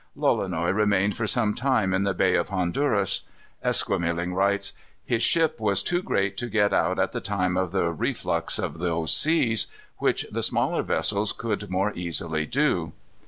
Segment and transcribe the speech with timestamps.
[0.17, 3.21] Lolonois remained for some time in the Bay of Honduras.
[3.63, 4.73] Esquemeling writes:
[5.05, 8.79] "His ship was too great to get out at the time of the reflux of
[8.79, 9.67] those seas,
[9.99, 12.93] which the smaller vessels could more easily do."